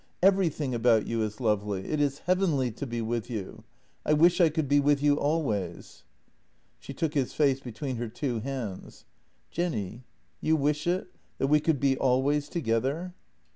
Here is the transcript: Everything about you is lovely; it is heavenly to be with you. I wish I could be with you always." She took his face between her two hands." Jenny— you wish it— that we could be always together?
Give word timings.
Everything 0.23 0.73
about 0.73 1.05
you 1.05 1.21
is 1.21 1.39
lovely; 1.39 1.85
it 1.87 2.01
is 2.01 2.23
heavenly 2.25 2.71
to 2.71 2.87
be 2.87 3.03
with 3.03 3.29
you. 3.29 3.63
I 4.03 4.13
wish 4.13 4.41
I 4.41 4.49
could 4.49 4.67
be 4.67 4.79
with 4.79 5.03
you 5.03 5.15
always." 5.19 6.05
She 6.79 6.91
took 6.91 7.13
his 7.13 7.33
face 7.35 7.59
between 7.59 7.97
her 7.97 8.07
two 8.07 8.39
hands." 8.39 9.05
Jenny— 9.51 10.03
you 10.41 10.55
wish 10.55 10.87
it— 10.87 11.09
that 11.37 11.49
we 11.53 11.59
could 11.59 11.79
be 11.79 11.95
always 11.99 12.49
together? 12.49 13.13